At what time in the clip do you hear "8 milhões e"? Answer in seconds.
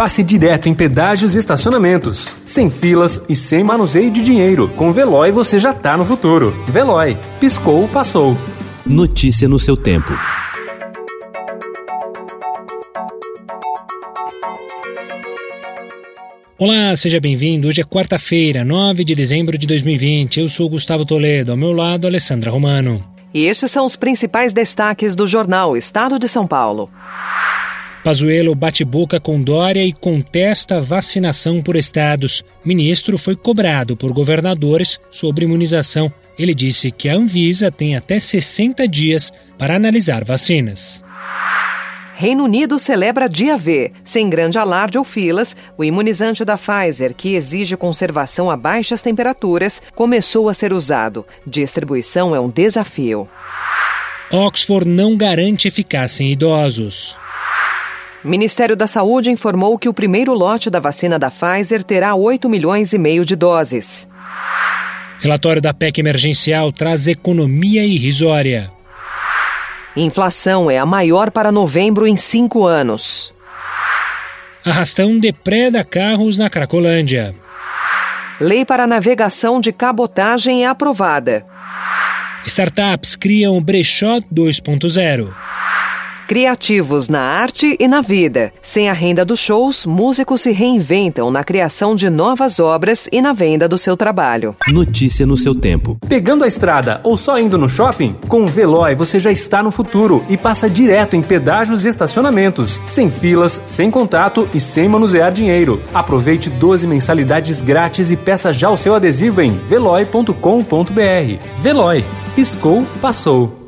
62.14-62.98